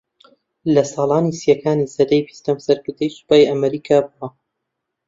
[0.73, 4.27] لە ساڵانی سیەکانی سەدەی بیستەم سەرکردەی سوپای ئەمریکا بووە